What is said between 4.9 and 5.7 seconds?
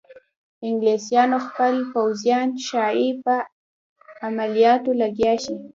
لګیا شي.